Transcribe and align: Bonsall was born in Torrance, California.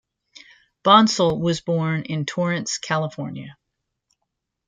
Bonsall 0.81 1.39
was 1.39 1.61
born 1.61 2.01
in 2.05 2.25
Torrance, 2.25 2.79
California. 2.79 3.55